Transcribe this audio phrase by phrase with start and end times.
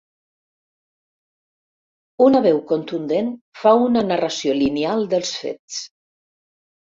[2.27, 3.29] Una veu contundent
[3.63, 5.77] fa una narració lineal dels fets.